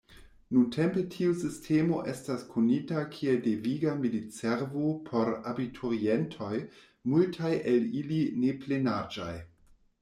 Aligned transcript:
Nuntempe 0.55 1.01
tiu 1.15 1.33
sistemo 1.41 1.99
estas 2.13 2.45
konita 2.53 3.03
kiel 3.17 3.37
deviga 3.49 3.93
militservo 4.01 4.89
por 5.11 5.33
abiturientoj, 5.53 6.53
multaj 7.15 7.55
el 7.75 7.89
ili 8.03 8.23
neplenaĝaj. 8.47 9.33